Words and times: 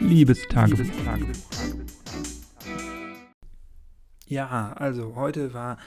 Liebestagebuch. 0.00 0.86
Ja, 4.26 4.72
also 4.72 5.14
heute 5.14 5.54
war 5.54 5.78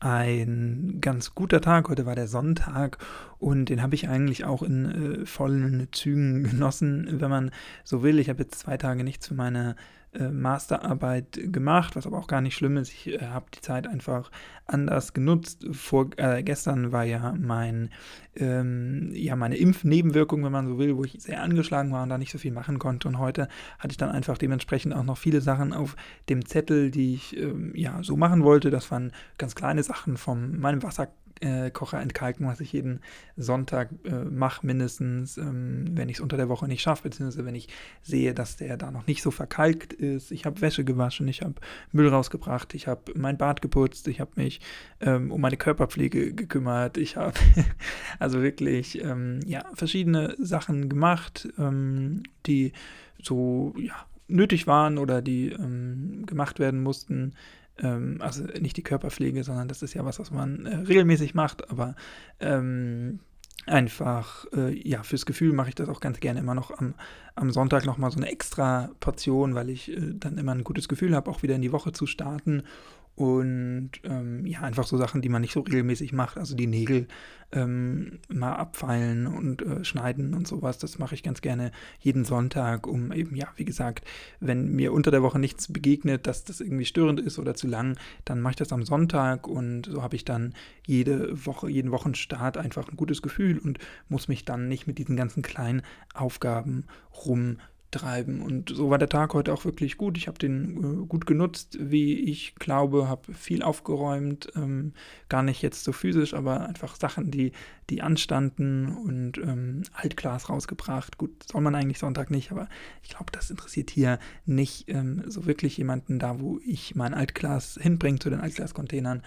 ein 0.00 0.98
ganz 1.00 1.34
guter 1.34 1.60
Tag. 1.60 1.88
Heute 1.88 2.06
war 2.06 2.14
der 2.14 2.26
Sonntag 2.26 2.98
und 3.38 3.66
den 3.66 3.82
habe 3.82 3.94
ich 3.94 4.08
eigentlich 4.08 4.44
auch 4.44 4.62
in 4.62 5.22
äh, 5.22 5.26
vollen 5.26 5.88
Zügen 5.92 6.42
genossen, 6.44 7.20
wenn 7.20 7.30
man 7.30 7.50
so 7.84 8.02
will. 8.02 8.18
Ich 8.18 8.28
habe 8.28 8.42
jetzt 8.42 8.58
zwei 8.58 8.76
Tage 8.76 9.04
nichts 9.04 9.28
für 9.28 9.34
meine 9.34 9.76
äh, 10.14 10.28
Masterarbeit 10.28 11.40
gemacht, 11.52 11.96
was 11.96 12.06
aber 12.06 12.18
auch 12.18 12.26
gar 12.26 12.40
nicht 12.40 12.54
schlimm 12.54 12.76
ist. 12.76 12.90
Ich 12.90 13.08
äh, 13.08 13.26
habe 13.26 13.46
die 13.54 13.60
Zeit 13.60 13.86
einfach 13.86 14.30
anders 14.66 15.12
genutzt. 15.12 15.66
Vor, 15.72 16.10
äh, 16.16 16.42
gestern 16.42 16.92
war 16.92 17.04
ja 17.04 17.34
mein 17.38 17.90
ähm, 18.36 19.10
ja 19.14 19.36
meine 19.36 19.56
Impfnebenwirkung, 19.56 20.44
wenn 20.44 20.52
man 20.52 20.66
so 20.66 20.78
will, 20.78 20.96
wo 20.96 21.04
ich 21.04 21.16
sehr 21.18 21.42
angeschlagen 21.42 21.92
war 21.92 22.02
und 22.02 22.08
da 22.08 22.18
nicht 22.18 22.32
so 22.32 22.38
viel 22.38 22.52
machen 22.52 22.78
konnte. 22.78 23.08
Und 23.08 23.18
heute 23.18 23.48
hatte 23.78 23.92
ich 23.92 23.96
dann 23.96 24.10
einfach 24.10 24.38
dementsprechend 24.38 24.94
auch 24.94 25.04
noch 25.04 25.18
viele 25.18 25.40
Sachen 25.40 25.72
auf 25.72 25.96
dem 26.28 26.44
Zettel, 26.46 26.90
die 26.90 27.14
ich 27.14 27.36
ähm, 27.36 27.72
ja 27.74 28.02
so 28.02 28.16
machen 28.16 28.42
wollte. 28.42 28.70
Das 28.70 28.90
waren 28.90 29.12
ganz 29.38 29.54
kleine 29.54 29.82
Sachen 29.82 30.16
von 30.16 30.58
meinem 30.58 30.82
Wasser 30.82 31.08
äh, 31.42 31.70
Kocher 31.70 32.00
entkalken, 32.00 32.46
was 32.46 32.60
ich 32.60 32.72
jeden 32.72 33.00
Sonntag 33.36 33.90
äh, 34.04 34.24
mache, 34.24 34.64
mindestens, 34.66 35.36
ähm, 35.36 35.86
wenn 35.92 36.08
ich 36.08 36.16
es 36.16 36.20
unter 36.20 36.36
der 36.36 36.48
Woche 36.48 36.68
nicht 36.68 36.82
schaffe, 36.82 37.04
beziehungsweise 37.04 37.44
wenn 37.44 37.54
ich 37.54 37.68
sehe, 38.02 38.32
dass 38.32 38.56
der 38.56 38.76
da 38.76 38.90
noch 38.90 39.06
nicht 39.06 39.22
so 39.22 39.30
verkalkt 39.30 39.92
ist. 39.92 40.30
Ich 40.30 40.46
habe 40.46 40.60
Wäsche 40.60 40.84
gewaschen, 40.84 41.28
ich 41.28 41.42
habe 41.42 41.54
Müll 41.90 42.08
rausgebracht, 42.08 42.74
ich 42.74 42.86
habe 42.86 43.12
mein 43.16 43.36
Bad 43.36 43.60
geputzt, 43.60 44.08
ich 44.08 44.20
habe 44.20 44.30
mich 44.36 44.60
ähm, 45.00 45.30
um 45.32 45.40
meine 45.40 45.56
Körperpflege 45.56 46.32
gekümmert, 46.32 46.96
ich 46.96 47.16
habe 47.16 47.34
also 48.18 48.42
wirklich 48.42 49.02
ähm, 49.02 49.40
ja, 49.44 49.64
verschiedene 49.74 50.36
Sachen 50.38 50.88
gemacht, 50.88 51.48
ähm, 51.58 52.22
die 52.46 52.72
so 53.20 53.74
ja, 53.76 53.94
nötig 54.28 54.66
waren 54.66 54.98
oder 54.98 55.22
die 55.22 55.50
ähm, 55.50 56.24
gemacht 56.26 56.58
werden 56.58 56.82
mussten 56.82 57.34
ähm, 57.78 58.18
also 58.20 58.44
nicht 58.44 58.76
die 58.76 58.82
Körperpflege, 58.82 59.44
sondern 59.44 59.68
das 59.68 59.82
ist 59.82 59.94
ja 59.94 60.04
was, 60.04 60.18
was 60.18 60.30
man 60.30 60.66
äh, 60.66 60.76
regelmäßig 60.76 61.34
macht, 61.34 61.70
aber 61.70 61.94
ähm, 62.40 63.20
einfach, 63.66 64.46
äh, 64.52 64.76
ja, 64.88 65.02
fürs 65.02 65.26
Gefühl 65.26 65.52
mache 65.52 65.70
ich 65.70 65.74
das 65.74 65.88
auch 65.88 66.00
ganz 66.00 66.20
gerne 66.20 66.40
immer 66.40 66.54
noch 66.54 66.76
am, 66.78 66.94
am 67.34 67.50
Sonntag 67.50 67.84
nochmal 67.84 68.10
so 68.10 68.18
eine 68.18 68.30
extra 68.30 68.90
Portion, 69.00 69.54
weil 69.54 69.70
ich 69.70 69.90
äh, 69.90 70.14
dann 70.14 70.38
immer 70.38 70.52
ein 70.52 70.64
gutes 70.64 70.88
Gefühl 70.88 71.14
habe, 71.14 71.30
auch 71.30 71.42
wieder 71.42 71.54
in 71.54 71.62
die 71.62 71.72
Woche 71.72 71.92
zu 71.92 72.06
starten 72.06 72.64
und 73.14 73.90
ähm, 74.04 74.46
ja, 74.46 74.60
einfach 74.60 74.86
so 74.86 74.96
Sachen, 74.96 75.20
die 75.20 75.28
man 75.28 75.42
nicht 75.42 75.52
so 75.52 75.60
regelmäßig 75.60 76.12
macht. 76.12 76.38
Also 76.38 76.56
die 76.56 76.66
Nägel 76.66 77.08
ähm, 77.52 78.20
mal 78.28 78.54
abfeilen 78.54 79.26
und 79.26 79.60
äh, 79.62 79.84
schneiden 79.84 80.34
und 80.34 80.48
sowas. 80.48 80.78
Das 80.78 80.98
mache 80.98 81.14
ich 81.14 81.22
ganz 81.22 81.42
gerne 81.42 81.72
jeden 82.00 82.24
Sonntag, 82.24 82.86
um 82.86 83.12
eben, 83.12 83.36
ja, 83.36 83.48
wie 83.56 83.66
gesagt, 83.66 84.06
wenn 84.40 84.72
mir 84.72 84.92
unter 84.92 85.10
der 85.10 85.22
Woche 85.22 85.38
nichts 85.38 85.70
begegnet, 85.70 86.26
dass 86.26 86.44
das 86.44 86.60
irgendwie 86.60 86.86
störend 86.86 87.20
ist 87.20 87.38
oder 87.38 87.54
zu 87.54 87.66
lang, 87.66 87.98
dann 88.24 88.40
mache 88.40 88.52
ich 88.52 88.56
das 88.56 88.72
am 88.72 88.82
Sonntag 88.82 89.46
und 89.46 89.86
so 89.86 90.02
habe 90.02 90.16
ich 90.16 90.24
dann 90.24 90.54
jede 90.86 91.46
Woche, 91.46 91.68
jeden 91.68 91.90
Wochenstart 91.90 92.56
einfach 92.56 92.88
ein 92.88 92.96
gutes 92.96 93.20
Gefühl 93.20 93.58
und 93.58 93.78
muss 94.08 94.28
mich 94.28 94.46
dann 94.46 94.68
nicht 94.68 94.86
mit 94.86 94.96
diesen 94.96 95.16
ganzen 95.16 95.42
kleinen 95.42 95.82
Aufgaben 96.14 96.86
rum 97.26 97.58
treiben. 97.92 98.42
Und 98.42 98.70
so 98.70 98.90
war 98.90 98.98
der 98.98 99.08
Tag 99.08 99.34
heute 99.34 99.52
auch 99.52 99.64
wirklich 99.64 99.96
gut. 99.96 100.16
Ich 100.18 100.26
habe 100.26 100.38
den 100.38 101.02
äh, 101.02 101.06
gut 101.06 101.26
genutzt, 101.26 101.78
wie 101.80 102.18
ich 102.18 102.56
glaube, 102.56 103.08
habe 103.08 103.32
viel 103.32 103.62
aufgeräumt, 103.62 104.48
ähm, 104.56 104.94
gar 105.28 105.42
nicht 105.42 105.62
jetzt 105.62 105.84
so 105.84 105.92
physisch, 105.92 106.34
aber 106.34 106.66
einfach 106.66 106.96
Sachen, 106.96 107.30
die, 107.30 107.52
die 107.90 108.02
anstanden 108.02 108.88
und 108.88 109.38
ähm, 109.38 109.82
Altglas 109.92 110.48
rausgebracht. 110.48 111.18
Gut, 111.18 111.30
soll 111.50 111.60
man 111.60 111.74
eigentlich 111.74 111.98
Sonntag 111.98 112.30
nicht, 112.30 112.50
aber 112.50 112.68
ich 113.02 113.10
glaube, 113.10 113.30
das 113.30 113.50
interessiert 113.50 113.90
hier 113.90 114.18
nicht 114.46 114.88
ähm, 114.88 115.22
so 115.26 115.46
wirklich 115.46 115.76
jemanden 115.76 116.18
da, 116.18 116.40
wo 116.40 116.58
ich 116.66 116.94
mein 116.96 117.14
Altglas 117.14 117.78
hinbringe 117.80 118.18
zu 118.18 118.30
den 118.30 118.40
Altglascontainern 118.40 119.22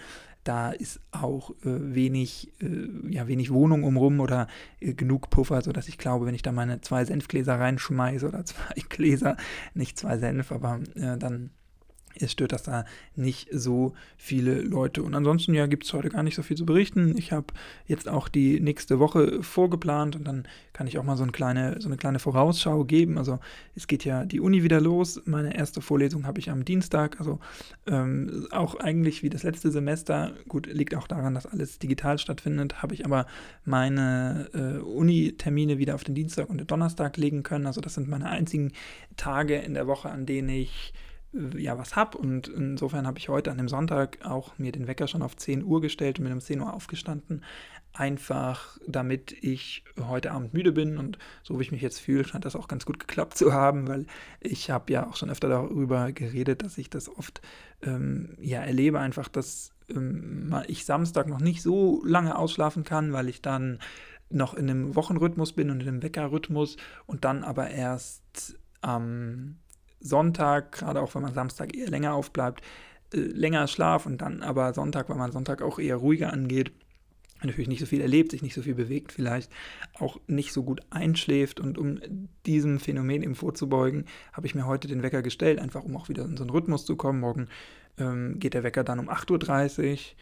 da 0.46 0.70
ist 0.70 1.00
auch 1.10 1.50
äh, 1.62 1.94
wenig, 1.94 2.52
äh, 2.60 2.88
ja, 3.10 3.26
wenig 3.26 3.52
Wohnung 3.52 3.84
umrum 3.84 4.20
oder 4.20 4.46
äh, 4.80 4.94
genug 4.94 5.30
Puffer, 5.30 5.62
sodass 5.62 5.88
ich 5.88 5.98
glaube, 5.98 6.26
wenn 6.26 6.34
ich 6.34 6.42
da 6.42 6.52
meine 6.52 6.80
zwei 6.80 7.04
Senfgläser 7.04 7.58
reinschmeiße 7.58 8.26
oder 8.26 8.44
zwei 8.44 8.74
Gläser, 8.88 9.36
nicht 9.74 9.98
zwei 9.98 10.18
Senf, 10.18 10.52
aber 10.52 10.80
äh, 10.94 11.18
dann 11.18 11.50
es 12.20 12.32
stört 12.32 12.52
das 12.52 12.62
da 12.62 12.84
nicht 13.14 13.48
so 13.52 13.94
viele 14.16 14.60
Leute. 14.60 15.02
Und 15.02 15.14
ansonsten, 15.14 15.54
ja, 15.54 15.66
gibt 15.66 15.84
es 15.84 15.92
heute 15.92 16.08
gar 16.08 16.22
nicht 16.22 16.34
so 16.34 16.42
viel 16.42 16.56
zu 16.56 16.66
berichten. 16.66 17.16
Ich 17.16 17.32
habe 17.32 17.46
jetzt 17.86 18.08
auch 18.08 18.28
die 18.28 18.60
nächste 18.60 18.98
Woche 18.98 19.42
vorgeplant 19.42 20.16
und 20.16 20.24
dann 20.24 20.46
kann 20.72 20.86
ich 20.86 20.98
auch 20.98 21.04
mal 21.04 21.16
so 21.16 21.22
eine, 21.22 21.32
kleine, 21.32 21.80
so 21.80 21.88
eine 21.88 21.96
kleine 21.96 22.18
Vorausschau 22.18 22.84
geben. 22.84 23.18
Also 23.18 23.38
es 23.74 23.86
geht 23.86 24.04
ja 24.04 24.24
die 24.24 24.40
Uni 24.40 24.62
wieder 24.62 24.80
los. 24.80 25.22
Meine 25.24 25.56
erste 25.56 25.80
Vorlesung 25.80 26.26
habe 26.26 26.38
ich 26.38 26.50
am 26.50 26.64
Dienstag. 26.64 27.18
Also 27.18 27.38
ähm, 27.86 28.46
auch 28.50 28.74
eigentlich 28.76 29.22
wie 29.22 29.30
das 29.30 29.42
letzte 29.42 29.70
Semester. 29.70 30.34
Gut, 30.48 30.66
liegt 30.66 30.94
auch 30.94 31.08
daran, 31.08 31.34
dass 31.34 31.46
alles 31.46 31.78
digital 31.78 32.18
stattfindet. 32.18 32.82
Habe 32.82 32.94
ich 32.94 33.04
aber 33.04 33.26
meine 33.64 34.48
äh, 34.54 34.82
Uni-Termine 34.82 35.78
wieder 35.78 35.94
auf 35.94 36.04
den 36.04 36.14
Dienstag 36.14 36.50
und 36.50 36.58
den 36.58 36.66
Donnerstag 36.66 37.16
legen 37.16 37.42
können. 37.42 37.66
Also 37.66 37.80
das 37.80 37.94
sind 37.94 38.08
meine 38.08 38.28
einzigen 38.28 38.72
Tage 39.16 39.56
in 39.56 39.74
der 39.74 39.86
Woche, 39.86 40.10
an 40.10 40.26
denen 40.26 40.48
ich 40.48 40.92
ja 41.56 41.78
was 41.78 41.96
habe. 41.96 42.18
Und 42.18 42.48
insofern 42.48 43.06
habe 43.06 43.18
ich 43.18 43.28
heute 43.28 43.50
an 43.50 43.58
dem 43.58 43.68
Sonntag 43.68 44.18
auch 44.24 44.58
mir 44.58 44.72
den 44.72 44.86
Wecker 44.86 45.08
schon 45.08 45.22
auf 45.22 45.36
10 45.36 45.64
Uhr 45.64 45.80
gestellt 45.80 46.18
und 46.18 46.24
bin 46.24 46.32
um 46.32 46.40
10 46.40 46.60
Uhr 46.60 46.72
aufgestanden. 46.72 47.44
Einfach 47.92 48.78
damit 48.86 49.32
ich 49.42 49.84
heute 49.98 50.32
Abend 50.32 50.52
müde 50.52 50.72
bin 50.72 50.98
und 50.98 51.18
so 51.42 51.58
wie 51.58 51.62
ich 51.62 51.72
mich 51.72 51.80
jetzt 51.80 51.98
fühle, 51.98 52.24
scheint 52.24 52.44
das 52.44 52.56
auch 52.56 52.68
ganz 52.68 52.84
gut 52.84 52.98
geklappt 52.98 53.38
zu 53.38 53.52
haben, 53.52 53.88
weil 53.88 54.06
ich 54.40 54.70
habe 54.70 54.92
ja 54.92 55.06
auch 55.06 55.16
schon 55.16 55.30
öfter 55.30 55.48
darüber 55.48 56.12
geredet, 56.12 56.62
dass 56.62 56.76
ich 56.76 56.90
das 56.90 57.08
oft 57.08 57.40
ähm, 57.82 58.36
ja 58.40 58.60
erlebe, 58.60 59.00
einfach, 59.00 59.28
dass 59.28 59.72
ähm, 59.88 60.54
ich 60.66 60.84
Samstag 60.84 61.28
noch 61.28 61.40
nicht 61.40 61.62
so 61.62 62.02
lange 62.04 62.36
ausschlafen 62.36 62.84
kann, 62.84 63.12
weil 63.12 63.28
ich 63.28 63.40
dann 63.40 63.78
noch 64.28 64.54
in 64.54 64.68
einem 64.68 64.94
Wochenrhythmus 64.94 65.52
bin 65.52 65.70
und 65.70 65.80
in 65.80 65.88
einem 65.88 66.02
Weckerrhythmus 66.02 66.76
und 67.06 67.24
dann 67.24 67.44
aber 67.44 67.70
erst 67.70 68.58
am 68.82 69.02
ähm, 69.02 69.56
Sonntag, 70.00 70.72
gerade 70.72 71.00
auch 71.00 71.14
wenn 71.14 71.22
man 71.22 71.34
Samstag 71.34 71.76
eher 71.76 71.88
länger 71.88 72.14
aufbleibt, 72.14 72.62
äh, 73.12 73.18
länger 73.18 73.66
Schlaf 73.66 74.06
und 74.06 74.20
dann 74.22 74.42
aber 74.42 74.74
Sonntag, 74.74 75.08
weil 75.08 75.16
man 75.16 75.32
Sonntag 75.32 75.62
auch 75.62 75.78
eher 75.78 75.96
ruhiger 75.96 76.32
angeht, 76.32 76.72
natürlich 77.42 77.68
nicht 77.68 77.80
so 77.80 77.86
viel 77.86 78.00
erlebt, 78.00 78.30
sich 78.30 78.42
nicht 78.42 78.54
so 78.54 78.62
viel 78.62 78.74
bewegt, 78.74 79.12
vielleicht 79.12 79.50
auch 79.94 80.18
nicht 80.26 80.52
so 80.52 80.62
gut 80.62 80.80
einschläft. 80.90 81.60
Und 81.60 81.78
um 81.78 81.98
diesem 82.46 82.78
Phänomen 82.78 83.22
eben 83.22 83.34
vorzubeugen, 83.34 84.06
habe 84.32 84.46
ich 84.46 84.54
mir 84.54 84.66
heute 84.66 84.88
den 84.88 85.02
Wecker 85.02 85.22
gestellt, 85.22 85.58
einfach 85.58 85.84
um 85.84 85.96
auch 85.96 86.08
wieder 86.08 86.24
in 86.24 86.36
so 86.36 86.44
einen 86.44 86.50
Rhythmus 86.50 86.84
zu 86.86 86.96
kommen. 86.96 87.20
Morgen 87.20 87.48
ähm, 87.98 88.38
geht 88.38 88.54
der 88.54 88.62
Wecker 88.62 88.84
dann 88.84 88.98
um 88.98 89.10
8.30 89.10 90.14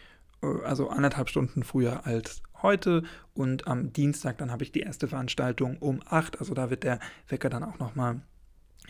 Uhr, 0.43 0.61
äh, 0.61 0.65
also 0.65 0.89
anderthalb 0.89 1.29
Stunden 1.29 1.63
früher 1.63 2.07
als 2.07 2.43
heute. 2.63 3.05
Und 3.35 3.67
am 3.67 3.93
Dienstag 3.93 4.39
dann 4.39 4.51
habe 4.51 4.65
ich 4.65 4.73
die 4.73 4.81
erste 4.81 5.09
Veranstaltung 5.09 5.79
um 5.79 6.01
8 6.05 6.41
Also 6.41 6.55
da 6.55 6.71
wird 6.71 6.83
der 6.83 6.99
Wecker 7.29 7.51
dann 7.51 7.63
auch 7.63 7.79
nochmal 7.79 8.21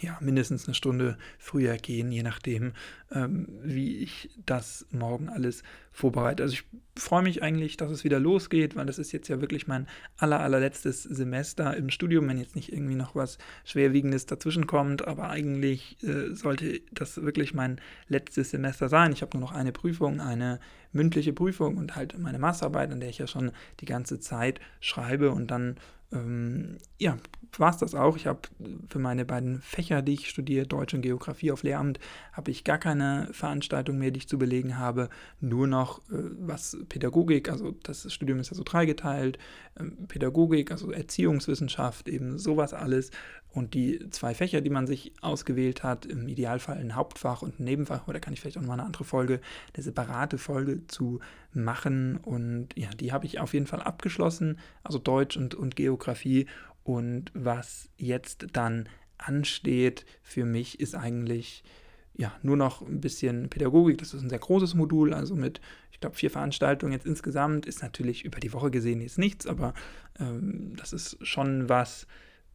ja, 0.05 0.19
mindestens 0.21 0.67
eine 0.67 0.75
Stunde 0.75 1.17
früher 1.39 1.77
gehen, 1.77 2.13
je 2.13 2.23
nachdem, 2.23 2.73
ähm, 3.11 3.49
wie 3.63 3.99
ich 3.99 4.31
das 4.45 4.87
morgen 4.91 5.29
alles 5.29 5.63
vorbereite. 5.93 6.43
Also 6.43 6.55
ich 6.55 6.65
freue 6.97 7.23
mich 7.23 7.43
eigentlich, 7.43 7.77
dass 7.77 7.91
es 7.91 8.05
wieder 8.05 8.21
losgeht, 8.21 8.77
weil 8.77 8.87
das 8.87 8.99
ist 8.99 9.13
jetzt 9.13 9.29
ja 9.29 9.41
wirklich 9.41 9.67
mein 9.67 9.87
aller, 10.19 10.41
allerletztes 10.41 11.05
Semester 11.05 11.77
im 11.77 11.89
Studium, 11.89 12.29
wenn 12.29 12.39
jetzt 12.39 12.55
nicht 12.55 12.73
irgendwie 12.73 12.97
noch 12.97 13.15
was 13.15 13.39
Schwerwiegendes 13.65 14.27
dazwischen 14.27 14.67
kommt, 14.67 15.07
aber 15.07 15.31
eigentlich 15.31 15.97
äh, 16.03 16.35
sollte 16.35 16.83
das 16.93 17.23
wirklich 17.23 17.55
mein 17.55 17.81
letztes 18.09 18.51
Semester 18.51 18.89
sein. 18.89 19.13
Ich 19.13 19.23
habe 19.23 19.39
nur 19.39 19.49
noch 19.49 19.55
eine 19.55 19.73
Prüfung, 19.73 20.21
eine 20.21 20.61
mündliche 20.93 21.33
Prüfung 21.33 21.77
und 21.77 21.97
halt 21.97 22.19
meine 22.19 22.39
Masterarbeit, 22.39 22.93
an 22.93 23.01
der 23.01 23.09
ich 23.09 23.19
ja 23.19 23.27
schon 23.27 23.53
die 23.81 23.87
ganze 23.87 24.21
Zeit 24.21 24.61
schreibe 24.81 25.31
und 25.31 25.51
dann 25.51 25.77
ähm, 26.15 26.79
ja, 26.99 27.19
war 27.59 27.71
es 27.71 27.79
das 27.79 27.95
auch. 27.95 28.17
Ich 28.17 28.27
habe 28.27 28.41
für 28.89 28.99
meine 28.99 29.25
beiden 29.25 29.61
Fächer, 29.61 30.03
die 30.03 30.15
ich 30.15 30.29
studiere, 30.29 30.67
Deutsch 30.67 30.95
und 30.95 31.03
Geografie 31.03 31.53
auf 31.53 31.63
Lehramt, 31.63 31.99
habe 32.33 32.51
ich 32.51 32.65
gar 32.65 32.79
keine 32.79 33.29
Veranstaltung 33.33 33.99
mehr, 33.99 34.11
die 34.11 34.19
ich 34.19 34.29
zu 34.29 34.39
belegen 34.39 34.79
habe. 34.79 35.09
Nur 35.41 35.67
noch 35.67 35.99
äh, 36.11 36.31
was 36.39 36.77
Pädagogik, 36.89 37.51
also 37.51 37.73
das 37.83 38.13
Studium 38.13 38.41
ist 38.41 38.51
ja 38.51 38.57
so 38.57 38.65
dreigeteilt, 38.65 39.39
äh, 39.77 39.85
Pädagogik, 40.09 40.71
also 40.71 40.91
Erziehungswissenschaft, 40.91 42.09
eben 42.09 42.39
sowas 42.39 42.75
alles. 42.75 43.11
Und 43.55 43.75
die 43.75 44.11
zwei 44.11 44.35
Fächer, 44.35 44.61
die 44.61 44.71
man 44.71 44.89
sich 44.89 45.13
ausgewählt 45.21 45.85
hat, 45.85 46.07
im 46.07 46.27
Idealfall 46.27 46.77
ein 46.77 46.97
Hauptfach 46.97 47.43
und 47.43 47.61
ein 47.61 47.65
Nebenfach, 47.65 48.09
oder 48.09 48.19
kann 48.19 48.33
ich 48.33 48.41
vielleicht 48.41 48.59
auch 48.59 48.63
mal 48.63 48.73
eine 48.73 48.83
andere 48.83 49.05
Folge, 49.05 49.41
eine 49.75 49.85
separate 49.85 50.39
Folge 50.39 50.85
zu 50.89 51.21
machen. 51.53 52.17
Und 52.17 52.71
ja, 52.75 52.91
die 52.91 53.13
habe 53.13 53.27
ich 53.27 53.39
auf 53.39 53.55
jeden 53.55 53.69
Fall 53.69 53.81
abgeschlossen, 53.81 54.59
also 54.83 54.99
Deutsch 54.99 55.37
und, 55.37 55.55
und 55.55 55.77
Geografie. 55.77 56.04
Und 56.83 57.31
was 57.35 57.89
jetzt 57.97 58.47
dann 58.53 58.89
ansteht 59.19 60.05
für 60.23 60.45
mich, 60.45 60.81
ist 60.81 60.95
eigentlich 60.95 61.65
ja 62.17 62.33
nur 62.43 62.57
noch 62.57 62.83
ein 62.83 63.01
bisschen 63.01 63.49
Pädagogik. 63.49 63.99
Das 63.99 64.15
ist 64.15 64.23
ein 64.23 64.31
sehr 64.31 64.39
großes 64.39 64.75
Modul, 64.75 65.13
also 65.13 65.35
mit, 65.35 65.61
ich 65.91 66.01
glaube, 66.01 66.17
vier 66.17 66.31
Veranstaltungen 66.31 66.93
jetzt 66.93 67.07
insgesamt. 67.07 67.67
Ist 67.67 67.83
natürlich 67.83 68.25
über 68.25 68.39
die 68.39 68.53
Woche 68.53 68.71
gesehen 68.71 69.01
jetzt 69.01 69.19
nichts, 69.19 69.47
aber 69.47 69.75
ähm, 70.21 70.75
das 70.77 70.93
ist 70.93 71.17
schon 71.27 71.69
was, 71.69 72.07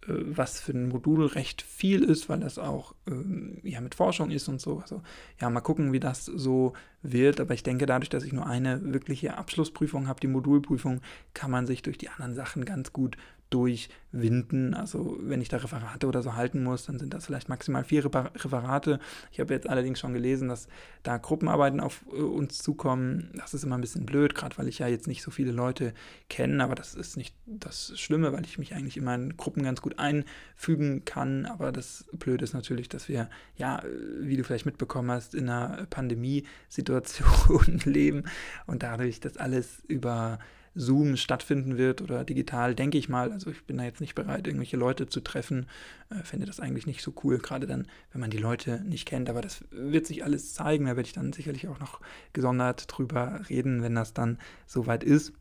äh, 0.07 0.13
was 0.13 0.62
für 0.62 0.72
ein 0.72 0.88
Modul 0.88 1.25
recht 1.25 1.62
viel 1.62 2.04
ist, 2.04 2.30
weil 2.30 2.40
das 2.40 2.57
auch 2.57 2.96
ähm, 3.07 3.60
ja 3.63 3.81
mit 3.81 3.96
Forschung 3.96 4.31
ist 4.31 4.48
und 4.48 4.62
so. 4.62 4.80
Also 4.80 5.01
ja, 5.42 5.50
mal 5.50 5.62
gucken, 5.62 5.92
wie 5.92 6.00
das 6.00 6.25
so 6.25 6.74
wird. 7.01 7.42
Aber 7.42 7.54
ich 7.54 7.63
denke, 7.63 7.86
dadurch, 7.86 8.10
dass 8.10 8.24
ich 8.24 8.31
nur 8.31 8.48
eine 8.48 8.94
wirkliche 8.94 9.38
Abschlussprüfung 9.38 10.07
habe, 10.07 10.22
die 10.22 10.28
Modulprüfung, 10.28 11.01
kann 11.34 11.51
man 11.51 11.68
sich 11.68 11.81
durch 11.81 11.98
die 11.98 12.10
anderen 12.10 12.34
Sachen 12.34 12.63
ganz 12.63 12.94
gut 12.94 13.18
durchwinden. 13.50 14.75
Also 14.75 15.18
wenn 15.22 15.42
ich 15.42 15.50
da 15.50 15.57
Referate 15.57 16.07
oder 16.07 16.22
so 16.22 16.36
halten 16.36 16.63
muss, 16.63 16.86
dann 16.86 17.00
sind 17.00 17.13
das 17.13 17.25
vielleicht 17.25 17.50
maximal 17.50 17.84
vier 17.84 18.06
Referate. 18.06 19.00
Ich 19.31 19.40
habe 19.40 19.54
jetzt 19.54 19.68
allerdings 19.68 20.00
schon 20.00 20.13
gelesen, 20.13 20.50
dass 20.50 20.68
da 21.01 21.18
Gruppenarbeiten 21.18 21.80
auf 21.80 22.06
äh, 22.12 22.22
uns 22.22 22.60
zukommen. 22.60 23.31
Das 23.36 23.54
ist 23.54 23.63
immer 23.63 23.78
ein 23.78 23.81
bisschen 23.81 24.06
blöd, 24.06 24.36
gerade 24.36 24.57
weil 24.57 24.68
ich 24.68 24.80
ja 24.80 24.88
jetzt 24.88 25.07
nicht 25.07 25.24
so 25.24 25.31
viele 25.31 25.51
Leute 25.51 25.94
kenne, 26.30 26.63
aber 26.63 26.75
das 26.75 26.94
ist 26.94 27.18
nicht 27.18 27.36
das 27.48 28.00
Schlimme, 28.00 28.34
weil 28.34 28.46
ich 28.46 28.60
mich 28.60 28.75
eigentlich 28.75 28.98
immer 28.98 29.16
in 29.16 29.36
Gruppen 29.36 29.63
ganz 29.63 29.81
gut 29.81 29.98
einfügen 29.98 31.06
kann. 31.06 31.48
Aber 31.48 31.72
das 31.72 32.06
Blöde 32.13 32.44
ist 32.44 32.54
natürlich, 32.54 32.88
dass 32.88 33.10
wir, 33.10 33.30
ja, 33.56 33.81
wie 34.19 34.38
du 34.38 34.44
vielleicht 34.44 34.68
mitbekommen 34.68 35.10
hast, 35.10 35.34
in 35.34 35.50
einer 35.50 35.88
Pandemiesituation 35.90 37.81
leben 37.86 38.25
und 38.68 38.84
dadurch 38.84 39.19
das 39.19 39.38
alles 39.38 39.81
über 39.88 40.38
Zoom 40.79 41.17
stattfinden 41.17 41.77
wird 41.77 42.01
oder 42.01 42.23
digital, 42.23 42.73
denke 42.73 42.97
ich 42.97 43.09
mal. 43.09 43.31
Also 43.33 43.51
ich 43.51 43.65
bin 43.65 43.77
da 43.77 43.83
jetzt 43.83 43.99
nicht 43.99 44.15
bereit, 44.15 44.47
irgendwelche 44.47 44.77
Leute 44.77 45.07
zu 45.07 45.19
treffen. 45.19 45.67
Äh, 46.09 46.23
finde 46.23 46.45
das 46.45 46.61
eigentlich 46.61 46.87
nicht 46.87 47.01
so 47.01 47.13
cool, 47.23 47.37
gerade 47.37 47.67
dann, 47.67 47.85
wenn 48.13 48.21
man 48.21 48.29
die 48.29 48.37
Leute 48.37 48.81
nicht 48.85 49.05
kennt. 49.05 49.29
Aber 49.29 49.41
das 49.41 49.65
wird 49.71 50.07
sich 50.07 50.23
alles 50.23 50.53
zeigen. 50.53 50.85
Da 50.85 50.91
werde 50.91 51.07
ich 51.07 51.13
dann 51.13 51.33
sicherlich 51.33 51.67
auch 51.67 51.79
noch 51.79 51.99
gesondert 52.31 52.85
drüber 52.87 53.41
reden, 53.49 53.81
wenn 53.83 53.95
das 53.95 54.13
dann 54.13 54.39
soweit 54.65 55.03
ist. 55.03 55.33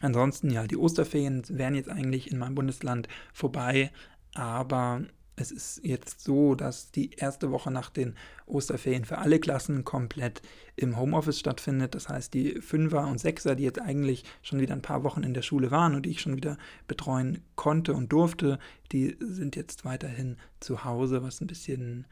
Ansonsten, 0.00 0.50
ja, 0.50 0.66
die 0.66 0.78
Osterferien 0.78 1.42
wären 1.48 1.74
jetzt 1.74 1.90
eigentlich 1.90 2.32
in 2.32 2.38
meinem 2.38 2.54
Bundesland 2.54 3.08
vorbei, 3.32 3.92
aber 4.34 5.02
es 5.36 5.50
ist 5.50 5.80
jetzt 5.82 6.20
so, 6.20 6.54
dass 6.54 6.90
die 6.90 7.12
erste 7.12 7.50
Woche 7.50 7.70
nach 7.70 7.90
den 7.90 8.14
Osterferien 8.46 9.04
für 9.04 9.18
alle 9.18 9.40
Klassen 9.40 9.84
komplett 9.84 10.42
im 10.76 10.98
Homeoffice 10.98 11.38
stattfindet. 11.38 11.94
Das 11.94 12.08
heißt, 12.08 12.34
die 12.34 12.60
Fünfer 12.60 13.06
und 13.06 13.18
Sechser, 13.18 13.54
die 13.54 13.64
jetzt 13.64 13.80
eigentlich 13.80 14.24
schon 14.42 14.60
wieder 14.60 14.74
ein 14.74 14.82
paar 14.82 15.04
Wochen 15.04 15.22
in 15.22 15.34
der 15.34 15.42
Schule 15.42 15.70
waren 15.70 15.94
und 15.94 16.04
die 16.04 16.10
ich 16.10 16.20
schon 16.20 16.36
wieder 16.36 16.58
betreuen 16.86 17.42
konnte 17.56 17.94
und 17.94 18.12
durfte, 18.12 18.58
die 18.92 19.16
sind 19.20 19.56
jetzt 19.56 19.84
weiterhin 19.84 20.36
zu 20.60 20.84
Hause, 20.84 21.22
was 21.22 21.40
ein 21.40 21.46
bisschen 21.46 22.06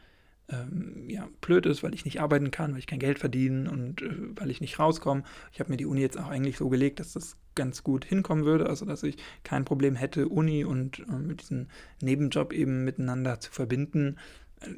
ähm, 0.49 1.09
ja, 1.09 1.29
blöd 1.41 1.67
ist, 1.67 1.83
weil 1.83 1.95
ich 1.95 2.05
nicht 2.05 2.21
arbeiten 2.21 2.51
kann, 2.51 2.73
weil 2.73 2.81
ich 2.81 2.87
kein 2.87 2.99
Geld 2.99 3.19
verdiene 3.19 3.71
und 3.71 4.03
äh, 4.03 4.11
weil 4.37 4.51
ich 4.51 4.61
nicht 4.61 4.79
rauskomme. 4.79 5.25
Ich 5.53 5.61
habe 5.61 5.71
mir 5.71 5.77
die 5.77 5.87
Uni 5.87 6.01
jetzt 6.01 6.19
auch 6.19 6.29
eigentlich 6.29 6.57
so 6.57 6.69
gelegt, 6.69 7.01
dass 7.01 7.13
das 7.13 7.37
ganz 7.61 7.85
gut 7.85 8.05
hinkommen 8.05 8.45
würde, 8.47 8.67
also 8.67 8.87
dass 8.87 9.03
ich 9.03 9.17
kein 9.45 9.67
Problem 9.67 9.95
hätte, 9.95 10.29
Uni 10.29 10.65
und 10.65 11.01
äh, 11.01 11.13
mit 11.13 11.43
diesem 11.43 11.67
Nebenjob 12.01 12.53
eben 12.55 12.85
miteinander 12.85 13.39
zu 13.39 13.53
verbinden 13.53 14.17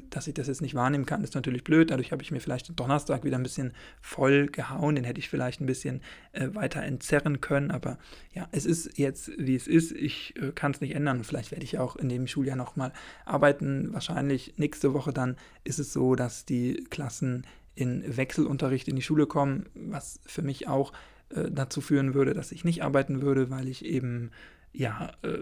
dass 0.09 0.27
ich 0.27 0.33
das 0.33 0.47
jetzt 0.47 0.61
nicht 0.61 0.75
wahrnehmen 0.75 1.05
kann, 1.05 1.23
ist 1.23 1.35
natürlich 1.35 1.63
blöd. 1.63 1.91
Dadurch 1.91 2.11
habe 2.11 2.23
ich 2.23 2.31
mir 2.31 2.39
vielleicht 2.39 2.69
den 2.69 2.75
Donnerstag 2.75 3.23
wieder 3.23 3.37
ein 3.37 3.43
bisschen 3.43 3.73
voll 4.01 4.47
gehauen. 4.47 4.95
Den 4.95 5.03
hätte 5.03 5.19
ich 5.19 5.29
vielleicht 5.29 5.59
ein 5.59 5.65
bisschen 5.65 6.01
äh, 6.31 6.47
weiter 6.53 6.81
entzerren 6.83 7.41
können. 7.41 7.69
Aber 7.69 7.97
ja, 8.33 8.47
es 8.51 8.65
ist 8.65 8.97
jetzt, 8.97 9.31
wie 9.37 9.55
es 9.55 9.67
ist. 9.67 9.91
Ich 9.91 10.35
äh, 10.41 10.51
kann 10.53 10.71
es 10.71 10.79
nicht 10.79 10.95
ändern. 10.95 11.23
Vielleicht 11.23 11.51
werde 11.51 11.65
ich 11.65 11.79
auch 11.79 11.97
in 11.97 12.07
dem 12.07 12.27
Schuljahr 12.27 12.55
nochmal 12.55 12.93
arbeiten. 13.25 13.91
Wahrscheinlich 13.93 14.53
nächste 14.57 14.93
Woche 14.93 15.11
dann 15.11 15.35
ist 15.65 15.79
es 15.79 15.91
so, 15.91 16.15
dass 16.15 16.45
die 16.45 16.85
Klassen 16.89 17.45
in 17.75 18.03
Wechselunterricht 18.15 18.87
in 18.87 18.95
die 18.95 19.01
Schule 19.01 19.25
kommen, 19.25 19.65
was 19.73 20.19
für 20.25 20.43
mich 20.43 20.67
auch 20.67 20.93
äh, 21.33 21.49
dazu 21.51 21.81
führen 21.81 22.13
würde, 22.13 22.33
dass 22.33 22.51
ich 22.51 22.63
nicht 22.63 22.83
arbeiten 22.83 23.21
würde, 23.21 23.49
weil 23.49 23.67
ich 23.67 23.85
eben 23.85 24.31
ja, 24.73 25.11
äh, 25.21 25.37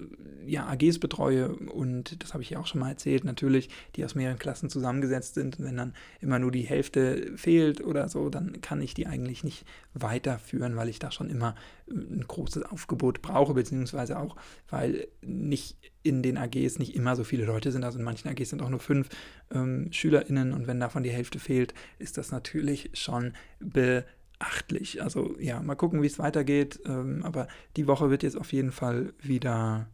ja, 0.45 0.67
AGs 0.67 0.99
betreue 0.99 1.55
und 1.55 2.21
das 2.21 2.33
habe 2.33 2.43
ich 2.43 2.49
ja 2.49 2.59
auch 2.59 2.67
schon 2.67 2.81
mal 2.81 2.89
erzählt, 2.89 3.23
natürlich, 3.23 3.69
die 3.95 4.03
aus 4.03 4.13
mehreren 4.13 4.37
Klassen 4.37 4.69
zusammengesetzt 4.69 5.35
sind. 5.35 5.57
Und 5.57 5.65
wenn 5.65 5.77
dann 5.77 5.93
immer 6.19 6.37
nur 6.37 6.51
die 6.51 6.63
Hälfte 6.63 7.31
fehlt 7.37 7.81
oder 7.81 8.09
so, 8.09 8.29
dann 8.29 8.59
kann 8.59 8.81
ich 8.81 8.93
die 8.93 9.07
eigentlich 9.07 9.45
nicht 9.45 9.65
weiterführen, 9.93 10.75
weil 10.75 10.89
ich 10.89 10.99
da 10.99 11.11
schon 11.11 11.29
immer 11.29 11.55
äh, 11.87 11.93
ein 11.93 12.25
großes 12.27 12.63
Aufgebot 12.63 13.21
brauche, 13.21 13.53
beziehungsweise 13.53 14.19
auch, 14.19 14.35
weil 14.69 15.07
nicht 15.21 15.77
in 16.03 16.21
den 16.23 16.37
AGs 16.37 16.79
nicht 16.79 16.93
immer 16.93 17.15
so 17.15 17.23
viele 17.23 17.45
Leute 17.45 17.71
sind. 17.71 17.85
Also 17.85 17.99
in 17.99 18.05
manchen 18.05 18.27
AGs 18.27 18.49
sind 18.49 18.61
auch 18.61 18.69
nur 18.69 18.81
fünf 18.81 19.07
ähm, 19.53 19.93
SchülerInnen 19.93 20.51
und 20.51 20.67
wenn 20.67 20.81
davon 20.81 21.03
die 21.03 21.09
Hälfte 21.09 21.39
fehlt, 21.39 21.73
ist 21.99 22.17
das 22.17 22.31
natürlich 22.31 22.89
schon 22.93 23.31
be 23.61 24.03
beachtlich. 24.41 25.01
Also 25.01 25.35
ja, 25.39 25.61
mal 25.61 25.75
gucken, 25.75 26.01
wie 26.01 26.07
es 26.07 26.19
weitergeht. 26.19 26.79
Ähm, 26.85 27.23
aber 27.23 27.47
die 27.77 27.87
Woche 27.87 28.09
wird 28.09 28.23
jetzt 28.23 28.37
auf 28.37 28.51
jeden 28.51 28.71
Fall 28.71 29.13
wieder 29.21 29.87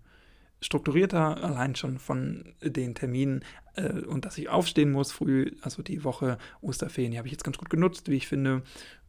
strukturierter, 0.62 1.44
allein 1.44 1.76
schon 1.76 2.00
von 2.00 2.46
den 2.64 2.96
Terminen 2.96 3.44
äh, 3.76 4.02
und 4.02 4.26
dass 4.26 4.38
ich 4.38 4.50
aufstehen 4.50 4.92
muss 4.92 5.12
früh. 5.12 5.52
Also 5.62 5.84
die 5.84 6.04
Woche 6.04 6.38
Osterferien, 6.62 7.12
die 7.12 7.18
habe 7.18 7.28
ich 7.28 7.34
jetzt 7.34 7.44
ganz 7.44 7.58
gut 7.58 7.70
genutzt, 7.70 8.10
wie 8.10 8.16
ich 8.16 8.28
finde. 8.28 8.64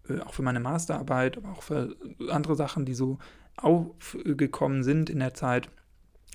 Äh, 0.09 0.21
auch 0.21 0.35
für 0.35 0.43
meine 0.43 0.61
Masterarbeit, 0.61 1.37
aber 1.39 1.53
auch 1.53 1.63
für 1.63 1.97
andere 2.29 2.57
Sachen, 2.57 2.85
die 2.85 2.95
so 2.95 3.19
aufgekommen 3.57 4.83
sind 4.83 5.09
in 5.09 5.21
der 5.21 5.35
Zeit. 5.35 5.69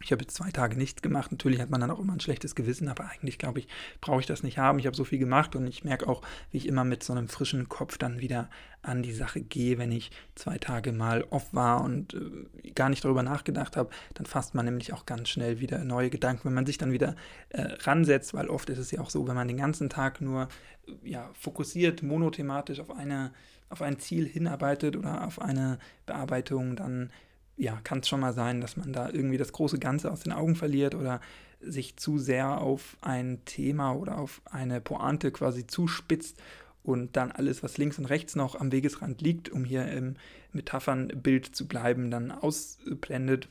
Ich 0.01 0.11
habe 0.11 0.21
jetzt 0.21 0.35
zwei 0.35 0.51
Tage 0.51 0.75
nichts 0.75 1.01
gemacht. 1.01 1.31
Natürlich 1.31 1.61
hat 1.61 1.69
man 1.69 1.79
dann 1.79 1.91
auch 1.91 1.99
immer 1.99 2.13
ein 2.13 2.19
schlechtes 2.19 2.55
Gewissen, 2.55 2.89
aber 2.89 3.09
eigentlich 3.09 3.37
glaube 3.37 3.59
ich, 3.59 3.67
brauche 4.01 4.19
ich 4.19 4.25
das 4.25 4.43
nicht 4.43 4.57
haben. 4.57 4.79
Ich 4.79 4.85
habe 4.85 4.95
so 4.95 5.03
viel 5.03 5.19
gemacht 5.19 5.55
und 5.55 5.67
ich 5.67 5.83
merke 5.83 6.07
auch, 6.07 6.21
wie 6.51 6.57
ich 6.57 6.67
immer 6.67 6.83
mit 6.83 7.03
so 7.03 7.13
einem 7.13 7.29
frischen 7.29 7.69
Kopf 7.69 7.97
dann 7.97 8.19
wieder 8.19 8.49
an 8.81 9.01
die 9.01 9.13
Sache 9.13 9.39
gehe, 9.39 9.77
wenn 9.77 9.91
ich 9.91 10.11
zwei 10.35 10.57
Tage 10.57 10.91
mal 10.91 11.23
off 11.29 11.53
war 11.53 11.81
und 11.81 12.15
äh, 12.15 12.71
gar 12.71 12.89
nicht 12.89 13.05
darüber 13.05 13.23
nachgedacht 13.23 13.77
habe. 13.77 13.91
Dann 14.15 14.25
fasst 14.25 14.55
man 14.55 14.65
nämlich 14.65 14.91
auch 14.93 15.05
ganz 15.05 15.29
schnell 15.29 15.59
wieder 15.61 15.83
neue 15.85 16.09
Gedanken, 16.09 16.45
wenn 16.45 16.53
man 16.53 16.65
sich 16.65 16.77
dann 16.77 16.91
wieder 16.91 17.15
äh, 17.49 17.61
ransetzt, 17.61 18.33
weil 18.33 18.49
oft 18.49 18.69
ist 18.69 18.79
es 18.79 18.91
ja 18.91 18.99
auch 18.99 19.09
so, 19.09 19.27
wenn 19.27 19.35
man 19.35 19.47
den 19.47 19.57
ganzen 19.57 19.89
Tag 19.89 20.19
nur 20.19 20.49
äh, 20.87 21.09
ja, 21.09 21.29
fokussiert, 21.33 22.03
monothematisch 22.03 22.81
auf, 22.81 22.91
eine, 22.91 23.31
auf 23.69 23.81
ein 23.81 23.99
Ziel 23.99 24.27
hinarbeitet 24.27 24.97
oder 24.97 25.25
auf 25.25 25.41
eine 25.41 25.79
Bearbeitung, 26.05 26.75
dann 26.75 27.09
ja, 27.57 27.79
kann 27.83 27.99
es 27.99 28.07
schon 28.07 28.19
mal 28.19 28.33
sein, 28.33 28.61
dass 28.61 28.77
man 28.77 28.93
da 28.93 29.09
irgendwie 29.09 29.37
das 29.37 29.51
große 29.51 29.79
Ganze 29.79 30.11
aus 30.11 30.21
den 30.21 30.33
Augen 30.33 30.55
verliert 30.55 30.95
oder 30.95 31.21
sich 31.61 31.95
zu 31.97 32.17
sehr 32.17 32.61
auf 32.61 32.97
ein 33.01 33.39
Thema 33.45 33.93
oder 33.93 34.17
auf 34.17 34.41
eine 34.45 34.81
Pointe 34.81 35.31
quasi 35.31 35.65
zuspitzt 35.65 36.41
und 36.83 37.15
dann 37.15 37.31
alles, 37.31 37.63
was 37.63 37.77
links 37.77 37.97
und 37.97 38.05
rechts 38.05 38.35
noch 38.35 38.59
am 38.59 38.71
Wegesrand 38.71 39.21
liegt, 39.21 39.49
um 39.49 39.63
hier 39.63 39.87
im 39.87 40.15
Metaphernbild 40.51 41.55
zu 41.55 41.67
bleiben, 41.67 42.11
dann 42.11 42.31
ausblendet 42.31 43.47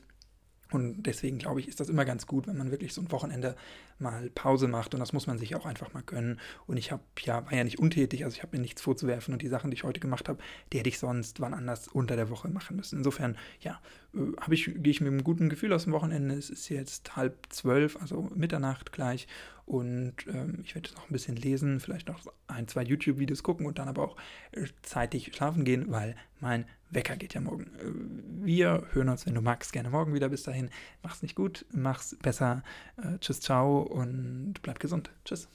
und 0.73 1.03
deswegen 1.03 1.37
glaube 1.37 1.59
ich, 1.59 1.67
ist 1.67 1.79
das 1.79 1.89
immer 1.89 2.05
ganz 2.05 2.27
gut, 2.27 2.47
wenn 2.47 2.57
man 2.57 2.71
wirklich 2.71 2.93
so 2.93 3.01
ein 3.01 3.11
Wochenende 3.11 3.55
mal 3.99 4.29
Pause 4.33 4.67
macht. 4.67 4.93
Und 4.93 4.99
das 4.99 5.13
muss 5.13 5.27
man 5.27 5.37
sich 5.37 5.55
auch 5.55 5.65
einfach 5.65 5.93
mal 5.93 6.03
gönnen. 6.03 6.39
Und 6.67 6.77
ich 6.77 6.91
habe 6.91 7.03
ja, 7.21 7.45
war 7.45 7.53
ja 7.53 7.63
nicht 7.63 7.79
untätig, 7.79 8.23
also 8.23 8.35
ich 8.35 8.43
habe 8.43 8.57
mir 8.57 8.61
nichts 8.61 8.81
vorzuwerfen. 8.81 9.33
Und 9.33 9.41
die 9.41 9.47
Sachen, 9.47 9.71
die 9.71 9.75
ich 9.75 9.83
heute 9.83 9.99
gemacht 9.99 10.27
habe, 10.29 10.39
die 10.71 10.79
hätte 10.79 10.89
ich 10.89 10.99
sonst 10.99 11.39
wann 11.39 11.53
anders 11.53 11.87
unter 11.87 12.15
der 12.15 12.29
Woche 12.29 12.49
machen 12.49 12.75
müssen. 12.75 12.97
Insofern, 12.97 13.37
ja, 13.61 13.79
äh, 14.13 14.53
ich, 14.53 14.65
gehe 14.65 14.91
ich 14.91 15.01
mit 15.01 15.11
einem 15.11 15.23
guten 15.23 15.49
Gefühl 15.49 15.73
aus 15.73 15.83
dem 15.83 15.93
Wochenende. 15.93 16.35
Es 16.35 16.49
ist 16.49 16.69
jetzt 16.69 17.15
halb 17.15 17.37
zwölf, 17.49 17.97
also 18.01 18.29
Mitternacht 18.35 18.91
gleich. 18.91 19.27
Und 19.65 20.15
ähm, 20.27 20.59
ich 20.63 20.75
werde 20.75 20.89
jetzt 20.89 20.97
noch 20.97 21.09
ein 21.09 21.13
bisschen 21.13 21.37
lesen, 21.37 21.79
vielleicht 21.79 22.09
noch 22.09 22.19
ein, 22.47 22.67
zwei 22.67 22.83
YouTube-Videos 22.83 23.43
gucken 23.43 23.65
und 23.65 23.79
dann 23.79 23.87
aber 23.87 24.03
auch 24.03 24.17
äh, 24.51 24.67
zeitig 24.81 25.31
schlafen 25.33 25.63
gehen, 25.63 25.85
weil 25.89 26.15
mein 26.41 26.65
Wecker 26.89 27.15
geht 27.15 27.33
ja 27.33 27.41
morgen. 27.41 27.71
Äh, 27.79 28.45
wir 28.45 28.87
hören 28.91 29.09
uns, 29.09 29.25
wenn 29.25 29.35
du 29.35 29.41
magst, 29.41 29.71
gerne 29.71 29.89
morgen 29.89 30.13
wieder. 30.13 30.29
Bis 30.29 30.43
dahin, 30.43 30.69
mach's 31.01 31.21
nicht 31.21 31.35
gut, 31.35 31.65
mach's 31.71 32.17
besser. 32.21 32.63
Äh, 32.97 33.19
tschüss, 33.19 33.39
ciao 33.39 33.81
und 33.81 34.55
bleib 34.61 34.79
gesund. 34.79 35.11
Tschüss. 35.23 35.47